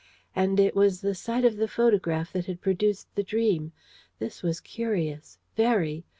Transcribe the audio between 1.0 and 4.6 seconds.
the sight of the photograph that had produced the dream. This was